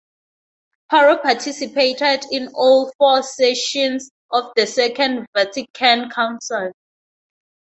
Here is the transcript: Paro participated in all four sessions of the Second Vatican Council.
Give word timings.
Paro 0.91 1.21
participated 1.21 2.25
in 2.31 2.47
all 2.55 2.91
four 2.97 3.21
sessions 3.21 4.09
of 4.31 4.45
the 4.55 4.65
Second 4.65 5.27
Vatican 5.35 6.09
Council. 6.09 6.71